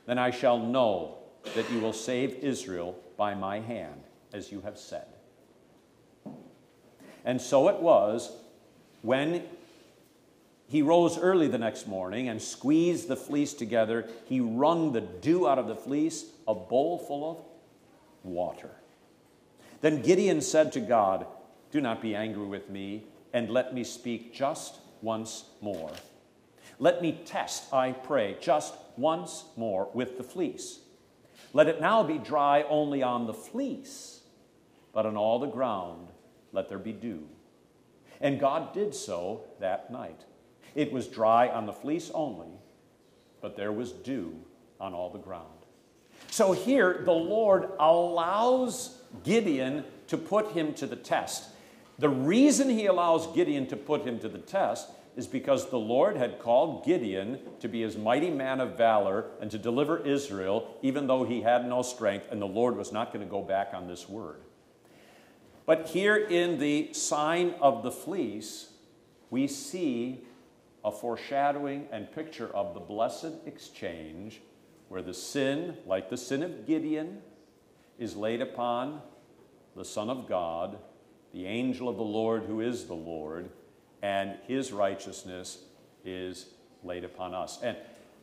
[0.07, 1.19] then I shall know
[1.55, 5.07] that you will save Israel by my hand, as you have said.
[7.23, 8.35] And so it was
[9.03, 9.41] when
[10.67, 14.05] he rose early the next morning and squeezed the fleece together.
[14.25, 17.37] He wrung the dew out of the fleece, a bowl full of
[18.25, 18.71] water.
[19.85, 21.27] Then Gideon said to God,
[21.69, 25.91] Do not be angry with me, and let me speak just once more.
[26.79, 30.79] Let me test, I pray, just once more with the fleece.
[31.53, 34.21] Let it now be dry only on the fleece,
[34.91, 36.07] but on all the ground
[36.51, 37.27] let there be dew.
[38.19, 40.21] And God did so that night.
[40.73, 42.57] It was dry on the fleece only,
[43.39, 44.33] but there was dew
[44.79, 45.45] on all the ground.
[46.31, 51.49] So here, the Lord allows Gideon to put him to the test.
[51.97, 56.17] The reason he allows Gideon to put him to the test is because the Lord
[56.17, 61.07] had called Gideon to be his mighty man of valor and to deliver Israel, even
[61.07, 63.87] though he had no strength, and the Lord was not going to go back on
[63.87, 64.41] this word.
[65.65, 68.69] But here in the sign of the fleece,
[69.29, 70.21] we see
[70.83, 74.41] a foreshadowing and picture of the blessed exchange
[74.89, 77.21] where the sin, like the sin of Gideon,
[77.99, 79.01] is laid upon
[79.75, 80.77] the Son of God,
[81.33, 83.49] the angel of the Lord who is the Lord,
[84.01, 85.59] and his righteousness
[86.03, 86.47] is
[86.83, 87.59] laid upon us.
[87.61, 87.77] And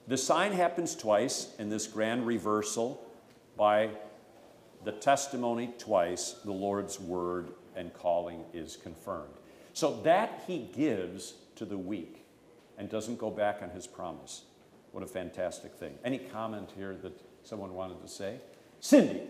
[0.07, 3.05] the sign happens twice in this grand reversal
[3.57, 3.91] by
[4.85, 9.35] the testimony twice, the Lord's word and calling is confirmed.
[9.75, 12.25] So that he gives to the weak
[12.79, 14.43] and doesn't go back on his promise.
[14.91, 15.95] What a fantastic thing.
[16.05, 17.13] Any comment here that
[17.43, 18.41] someone wanted to say?
[18.81, 19.23] Cindy.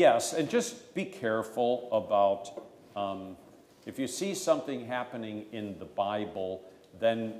[0.00, 2.62] Yes, and just be careful about
[2.96, 3.36] um,
[3.84, 6.62] if you see something happening in the Bible,
[6.98, 7.34] then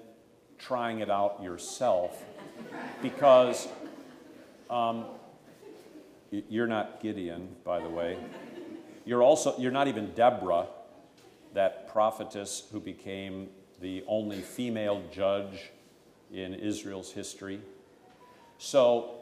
[0.58, 2.22] trying it out yourself,
[3.00, 3.66] because
[4.68, 5.06] um,
[6.30, 8.18] you're not Gideon, by the way.
[9.06, 10.66] You're also you're not even Deborah,
[11.54, 13.48] that prophetess who became
[13.80, 15.70] the only female judge
[16.30, 17.62] in Israel's history.
[18.58, 19.14] So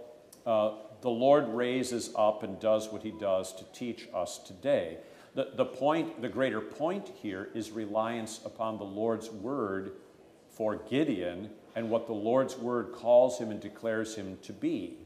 [0.44, 4.98] uh, the Lord raises up and does what he does to teach us today.
[5.34, 9.92] The, the point, the greater point here is reliance upon the Lord's word
[10.48, 14.98] for Gideon and what the Lord's word calls him and declares him to be.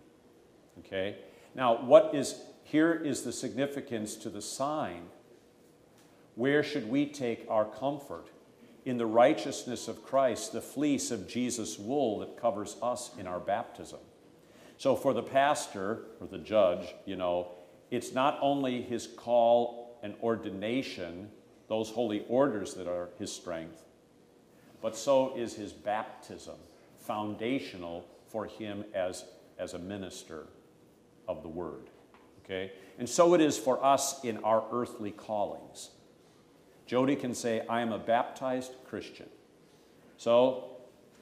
[0.78, 1.16] Okay?
[1.54, 5.02] Now, what is here is the significance to the sign.
[6.34, 8.28] Where should we take our comfort?
[8.84, 13.38] In the righteousness of Christ, the fleece of Jesus' wool that covers us in our
[13.38, 13.98] baptism.
[14.82, 17.52] So, for the pastor or the judge, you know,
[17.92, 21.30] it's not only his call and ordination,
[21.68, 23.84] those holy orders that are his strength,
[24.80, 26.56] but so is his baptism,
[26.98, 29.24] foundational for him as,
[29.56, 30.48] as a minister
[31.28, 31.88] of the word.
[32.44, 32.72] Okay?
[32.98, 35.90] And so it is for us in our earthly callings.
[36.86, 39.28] Jody can say, I am a baptized Christian.
[40.16, 40.72] So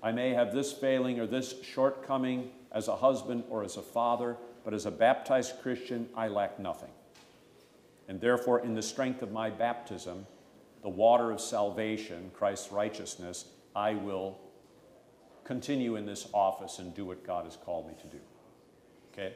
[0.02, 4.36] I may have this failing or this shortcoming as a husband or as a father,
[4.64, 6.90] but as a baptized Christian, I lack nothing.
[8.08, 10.26] And therefore, in the strength of my baptism,
[10.82, 14.38] the water of salvation, Christ's righteousness, I will
[15.44, 18.18] continue in this office and do what God has called me to do.
[19.12, 19.34] Okay?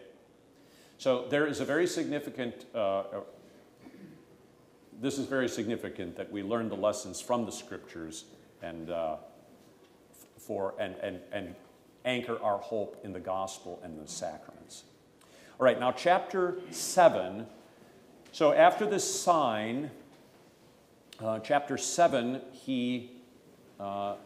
[0.98, 3.02] So there is a very significant, uh,
[5.00, 8.24] this is very significant that we learn the lessons from the scriptures
[8.62, 9.16] and, uh,
[10.38, 11.54] for, and, and, and
[12.04, 14.84] anchor our hope in the gospel and the sacraments.
[15.58, 17.46] All right, now chapter 7.
[18.32, 19.90] So after this sign,
[21.22, 23.12] uh, chapter 7, he
[23.78, 24.16] uh,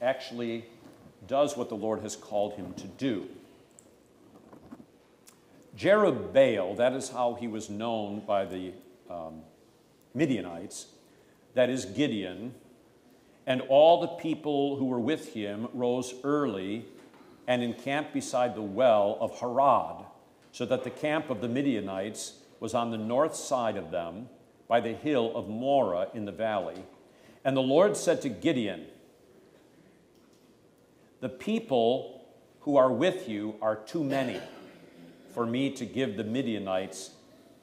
[0.00, 0.64] actually
[1.26, 3.28] does what the Lord has called him to do.
[5.76, 8.72] Jerubbaal, that is how he was known by the
[9.10, 9.42] um,
[10.14, 10.86] Midianites,
[11.54, 12.54] that is Gideon,
[13.46, 16.86] and all the people who were with him rose early
[17.46, 20.04] and encamped beside the well of Harod,
[20.52, 24.28] so that the camp of the Midianites was on the north side of them
[24.68, 26.82] by the hill of Moreh in the valley.
[27.44, 28.86] And the Lord said to Gideon,
[31.20, 32.24] The people
[32.60, 34.40] who are with you are too many
[35.34, 37.10] for me to give the Midianites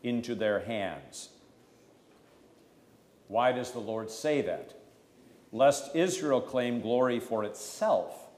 [0.04, 1.30] into their hands.
[3.28, 4.74] Why does the Lord say that?
[5.52, 8.31] Lest Israel claim glory for itself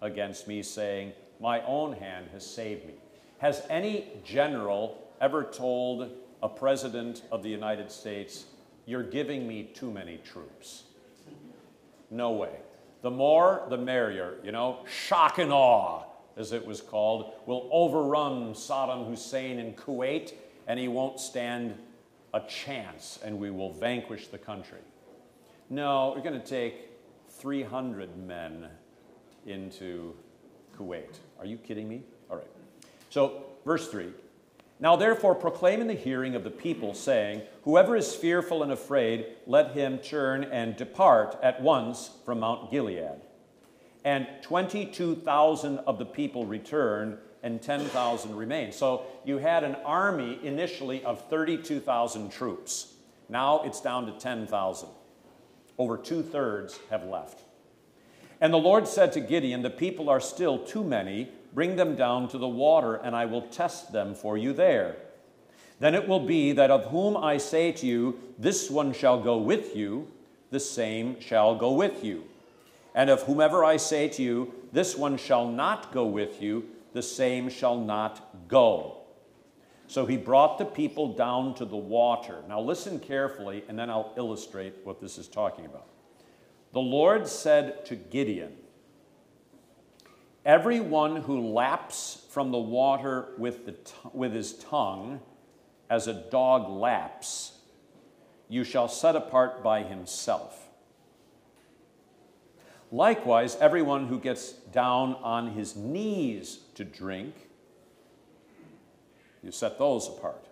[0.00, 2.94] against me, saying, My own hand has saved me.
[3.38, 6.10] Has any general ever told
[6.42, 8.46] a president of the United States,
[8.86, 10.84] You're giving me too many troops?
[12.10, 12.56] No way.
[13.02, 14.38] The more, the merrier.
[14.42, 16.04] You know, shock and awe,
[16.36, 20.32] as it was called, will overrun Saddam Hussein in Kuwait,
[20.66, 21.76] and he won't stand
[22.32, 24.80] a chance, and we will vanquish the country.
[25.70, 26.90] No, we're going to take
[27.28, 28.68] 300 men
[29.46, 30.14] into
[30.76, 31.18] Kuwait.
[31.38, 32.02] Are you kidding me?
[32.30, 32.46] All right.
[33.10, 34.08] So, verse 3
[34.80, 39.26] Now therefore proclaim in the hearing of the people, saying, Whoever is fearful and afraid,
[39.46, 43.20] let him turn and depart at once from Mount Gilead.
[44.04, 48.72] And 22,000 of the people returned, and 10,000 remained.
[48.72, 52.94] So you had an army initially of 32,000 troops.
[53.28, 54.88] Now it's down to 10,000.
[55.76, 57.43] Over two thirds have left.
[58.40, 61.30] And the Lord said to Gideon, The people are still too many.
[61.54, 64.96] Bring them down to the water, and I will test them for you there.
[65.80, 69.38] Then it will be that of whom I say to you, This one shall go
[69.38, 70.08] with you,
[70.50, 72.24] the same shall go with you.
[72.94, 77.02] And of whomever I say to you, This one shall not go with you, the
[77.02, 78.98] same shall not go.
[79.86, 82.42] So he brought the people down to the water.
[82.48, 85.86] Now listen carefully, and then I'll illustrate what this is talking about.
[86.74, 88.52] The Lord said to Gideon,
[90.44, 95.20] Everyone who laps from the water with, the t- with his tongue,
[95.88, 97.52] as a dog laps,
[98.48, 100.68] you shall set apart by himself.
[102.90, 107.36] Likewise, everyone who gets down on his knees to drink,
[109.44, 110.48] you set those apart.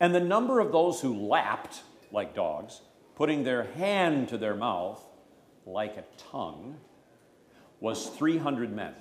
[0.00, 2.80] And the number of those who lapped, like dogs,
[3.14, 5.04] putting their hand to their mouth
[5.66, 6.76] like a tongue,
[7.80, 8.94] was 300 men.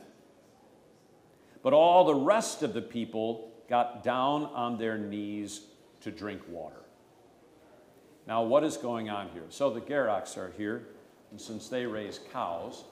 [1.63, 5.61] But all the rest of the people got down on their knees
[6.01, 6.81] to drink water.
[8.27, 9.45] Now, what is going on here?
[9.49, 10.87] So the Geroks are here,
[11.31, 12.83] and since they raise cows,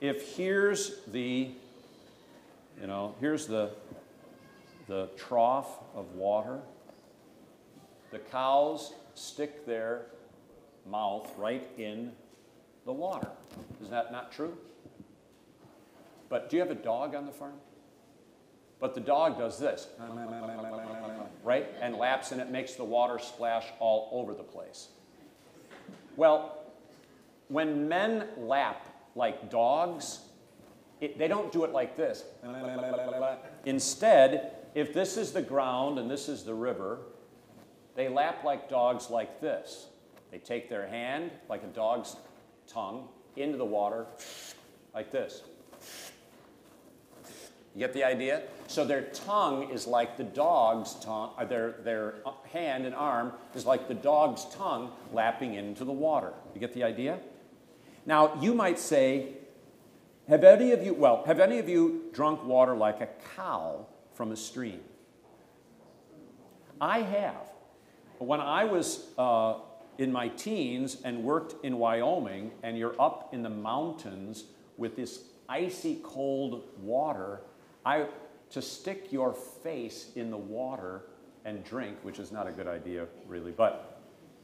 [0.00, 1.50] if here's the,
[2.80, 3.70] you know, here's the,
[4.86, 6.60] the trough of water,
[8.10, 10.06] the cows stick their
[10.90, 12.12] mouth right in
[12.84, 13.28] the water.
[13.82, 14.56] Is that not true?
[16.28, 17.54] But do you have a dog on the farm?
[18.78, 19.88] But the dog does this,
[21.42, 21.66] right?
[21.80, 24.88] And laps and it makes the water splash all over the place.
[26.16, 26.58] Well,
[27.48, 30.20] when men lap like dogs,
[31.00, 32.24] it, they don't do it like this.
[33.64, 36.98] Instead, if this is the ground and this is the river,
[37.94, 39.86] they lap like dogs like this.
[40.30, 42.16] They take their hand, like a dog's
[42.66, 44.06] tongue, into the water,
[44.94, 45.42] like this.
[47.74, 48.42] You get the idea?
[48.68, 52.14] So their tongue is like the dog's tongue, or uh, their, their
[52.50, 56.32] hand and arm is like the dog's tongue lapping into the water.
[56.54, 57.18] You get the idea?
[58.06, 59.34] Now, you might say,
[60.26, 64.32] have any of you, well, have any of you drunk water like a cow from
[64.32, 64.80] a stream?
[66.80, 67.52] I have.
[68.18, 69.56] When I was uh,
[69.98, 74.44] in my teens and worked in Wyoming, and you're up in the mountains
[74.76, 77.40] with this icy cold water,
[77.84, 78.06] I,
[78.50, 81.02] to stick your face in the water
[81.44, 84.00] and drink, which is not a good idea really, but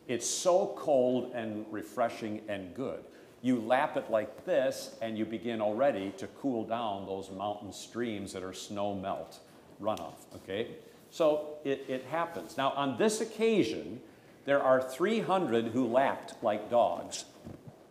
[0.08, 3.04] it's so cold and refreshing and good.
[3.40, 8.32] You lap it like this, and you begin already to cool down those mountain streams
[8.32, 9.40] that are snow melt
[9.80, 10.76] runoff, okay?
[11.10, 12.56] So it, it happens.
[12.56, 14.00] Now, on this occasion,
[14.44, 17.24] there are 300 who lapped like dogs,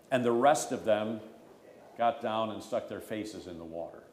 [0.09, 1.21] and the rest of them
[1.97, 4.03] got down and stuck their faces in the water.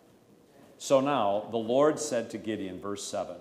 [0.78, 3.34] So now the Lord said to Gideon, verse 7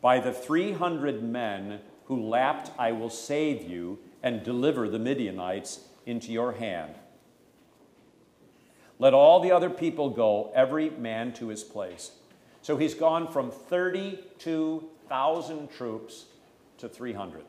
[0.00, 6.32] By the 300 men who lapped, I will save you and deliver the Midianites into
[6.32, 6.94] your hand.
[8.98, 12.10] Let all the other people go, every man to his place.
[12.62, 16.26] So he's gone from 32,000 troops
[16.78, 17.44] to 300.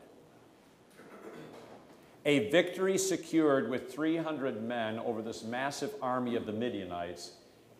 [2.24, 7.32] A victory secured with 300 men over this massive army of the Midianites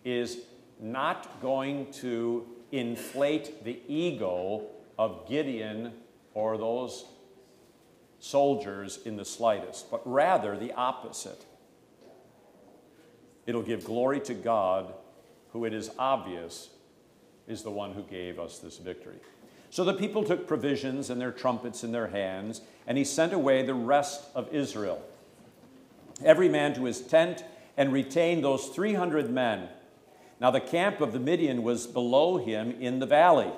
[0.04, 0.38] is
[0.80, 4.66] not going to inflate the ego
[4.98, 5.92] of Gideon
[6.34, 7.04] or those
[8.18, 11.44] soldiers in the slightest, but rather the opposite.
[13.46, 14.92] It'll give glory to God,
[15.52, 16.70] who it is obvious
[17.46, 19.18] is the one who gave us this victory.
[19.72, 23.64] So the people took provisions and their trumpets in their hands, and he sent away
[23.64, 25.02] the rest of Israel,
[26.24, 27.42] every man to his tent,
[27.76, 29.68] and retained those 300 men
[30.42, 33.52] now the camp of the Midian was below him in the valley.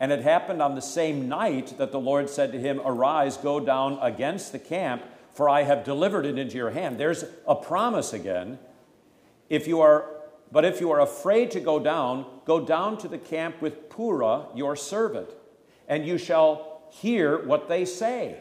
[0.00, 3.60] And it happened on the same night that the Lord said to him, Arise, go
[3.60, 6.98] down against the camp, for I have delivered it into your hand.
[6.98, 8.58] There's a promise again.
[9.48, 10.10] If you are,
[10.52, 14.46] but if you are afraid to go down, go down to the camp with Purah,
[14.54, 15.30] your servant,
[15.88, 18.40] and you shall hear what they say.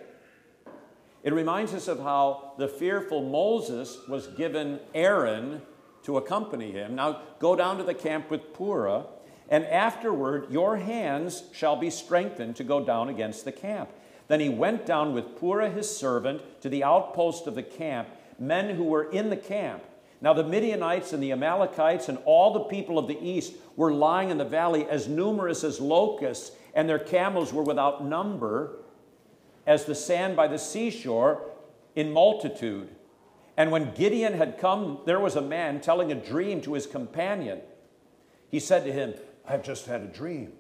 [1.24, 5.64] It reminds us of how the fearful Moses was given Aaron
[6.04, 6.94] to accompany him.
[6.96, 9.08] Now go down to the camp with Purah,
[9.50, 13.90] and afterward your hands shall be strengthened to go down against the camp.
[14.28, 18.76] Then he went down with Purah his servant to the outpost of the camp, men
[18.76, 19.84] who were in the camp.
[20.22, 24.30] Now the Midianites and the Amalekites and all the people of the east were lying
[24.30, 28.78] in the valley as numerous as locusts, and their camels were without number
[29.68, 31.52] as the sand by the seashore
[31.96, 32.90] in multitude.
[33.58, 37.62] And when Gideon had come, there was a man telling a dream to his companion.
[38.50, 39.14] He said to him,
[39.48, 40.54] I have just had a dream.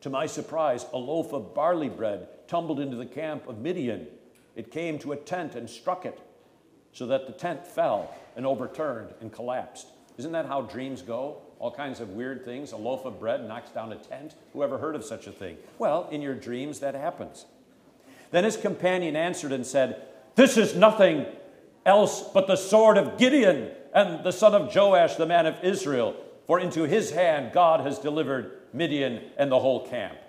[0.00, 4.08] To my surprise, a loaf of barley bread tumbled into the camp of Midian.
[4.56, 6.18] It came to a tent and struck it,
[6.92, 9.88] so that the tent fell and overturned and collapsed.
[10.18, 11.38] Isn't that how dreams go?
[11.58, 12.72] All kinds of weird things.
[12.72, 14.34] A loaf of bread knocks down a tent.
[14.52, 15.56] Who ever heard of such a thing?
[15.78, 17.46] Well, in your dreams, that happens.
[18.30, 20.02] Then his companion answered and said,
[20.34, 21.26] This is nothing
[21.86, 26.16] else but the sword of Gideon and the son of Joash, the man of Israel.
[26.46, 30.18] For into his hand God has delivered Midian and the whole camp.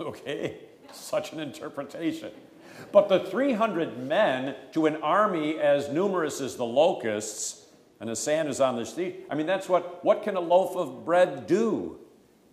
[0.00, 0.58] Okay,
[0.92, 2.32] such an interpretation.
[2.92, 7.66] But the 300 men to an army as numerous as the locusts,
[8.00, 9.16] and the sand is on the sea.
[9.30, 11.98] I mean, that's what, what can a loaf of bread do?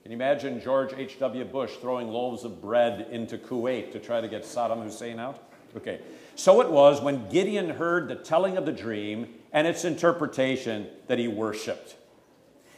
[0.04, 1.46] Can you imagine George H.W.
[1.46, 5.44] Bush throwing loaves of bread into Kuwait to try to get Saddam Hussein out?
[5.78, 6.02] Okay,
[6.36, 11.20] so it was when Gideon heard the telling of the dream and its interpretation that
[11.20, 11.96] he worshiped.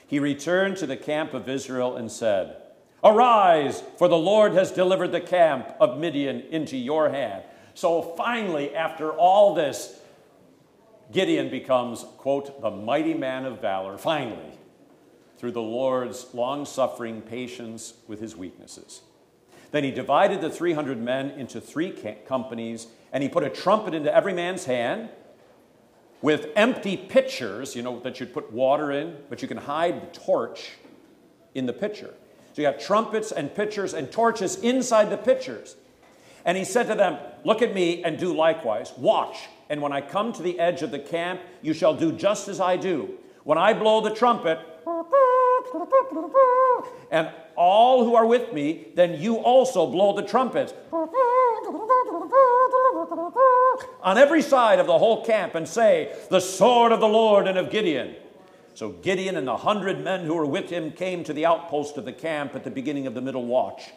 [0.06, 2.58] He returned to the camp of Israel and said,
[3.04, 7.44] Arise, for the Lord has delivered the camp of Midian into your hand.
[7.74, 10.00] So finally, after all this,
[11.12, 14.58] Gideon becomes, quote, the mighty man of valor, finally,
[15.38, 19.02] through the Lord's long suffering patience with his weaknesses.
[19.72, 21.92] Then he divided the 300 men into three
[22.26, 25.10] companies, and he put a trumpet into every man's hand
[26.22, 30.20] with empty pitchers, you know, that you'd put water in, but you can hide the
[30.20, 30.72] torch
[31.54, 32.14] in the pitcher.
[32.54, 35.76] So you got trumpets and pitchers and torches inside the pitchers.
[36.46, 38.94] And he said to them, Look at me and do likewise.
[38.98, 39.38] Watch,
[39.70, 42.60] and when I come to the edge of the camp, you shall do just as
[42.60, 43.18] I do.
[43.44, 44.60] When I blow the trumpet,
[47.12, 50.74] and all who are with me, then you also blow the trumpets
[54.02, 57.58] on every side of the whole camp and say, The sword of the Lord and
[57.58, 58.16] of Gideon.
[58.76, 62.06] So Gideon and the hundred men who were with him came to the outpost of
[62.06, 63.92] the camp at the beginning of the middle watch.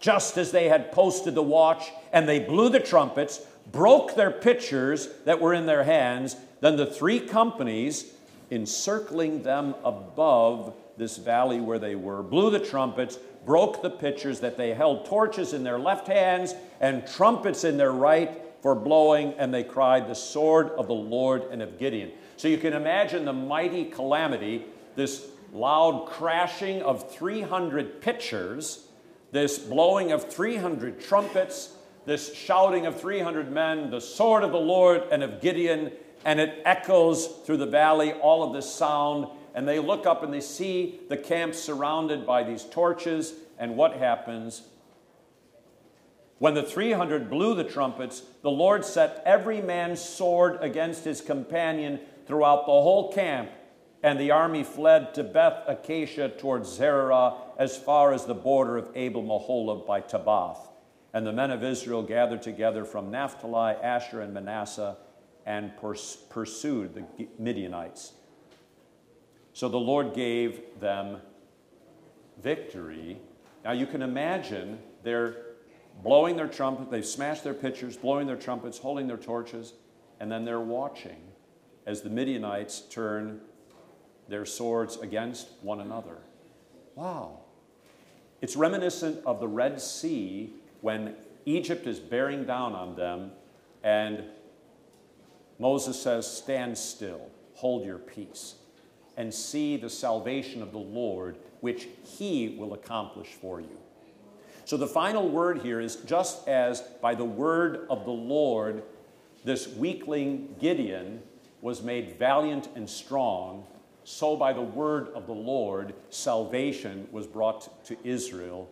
[0.00, 5.08] Just as they had posted the watch, and they blew the trumpets, broke their pitchers
[5.24, 8.12] that were in their hands, then the three companies,
[8.50, 14.56] encircling them above this valley where they were, blew the trumpets, broke the pitchers that
[14.56, 19.52] they held torches in their left hands and trumpets in their right for blowing, and
[19.52, 22.10] they cried, The sword of the Lord and of Gideon.
[22.36, 28.86] So you can imagine the mighty calamity, this loud crashing of 300 pitchers,
[29.32, 31.72] this blowing of 300 trumpets,
[32.04, 35.92] this shouting of 300 men, the sword of the Lord and of Gideon,
[36.24, 39.28] and it echoes through the valley, all of this sound.
[39.54, 43.32] And they look up and they see the camp surrounded by these torches.
[43.58, 44.62] And what happens?
[46.38, 52.00] When the 300 blew the trumpets, the Lord set every man's sword against his companion
[52.26, 53.50] throughout the whole camp,
[54.02, 58.90] and the army fled to Beth Acacia towards Zerah as far as the border of
[58.94, 60.58] Abel Meholah by Tabbath.
[61.12, 64.96] And the men of Israel gathered together from Naphtali, Asher, and Manasseh
[65.46, 68.12] and purs- pursued the Midianites.
[69.52, 71.18] So the Lord gave them
[72.42, 73.18] victory.
[73.64, 75.36] Now you can imagine they're
[76.02, 79.72] blowing their trumpet, they've smashed their pitchers, blowing their trumpets, holding their torches,
[80.20, 81.16] and then they're watching
[81.86, 83.40] as the Midianites turn
[84.28, 86.18] their swords against one another.
[86.96, 87.38] Wow.
[88.42, 91.14] It's reminiscent of the Red Sea when
[91.44, 93.30] Egypt is bearing down on them
[93.84, 94.24] and
[95.58, 98.56] Moses says, Stand still, hold your peace,
[99.16, 103.78] and see the salvation of the Lord, which he will accomplish for you.
[104.64, 108.82] So the final word here is just as by the word of the Lord,
[109.44, 111.22] this weakling Gideon
[111.66, 113.66] was made valiant and strong,
[114.04, 118.70] so by the word of the Lord, salvation was brought to Israel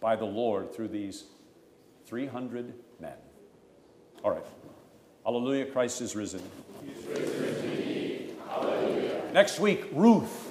[0.00, 1.24] by the Lord through these
[2.06, 3.12] 300 men.
[4.24, 4.46] All right.
[5.22, 6.40] Hallelujah, Christ is risen.
[7.06, 8.38] risen
[9.34, 10.43] Next week, Ruth.